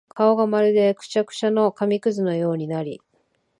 [0.09, 3.01] 顔がまるでくしゃくしゃの紙屑のようになり、